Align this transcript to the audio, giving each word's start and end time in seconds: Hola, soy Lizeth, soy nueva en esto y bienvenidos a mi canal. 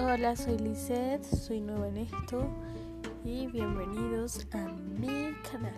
Hola, 0.00 0.36
soy 0.36 0.56
Lizeth, 0.58 1.24
soy 1.24 1.60
nueva 1.60 1.88
en 1.88 1.98
esto 1.98 2.48
y 3.24 3.48
bienvenidos 3.48 4.46
a 4.52 4.68
mi 5.00 5.34
canal. 5.50 5.74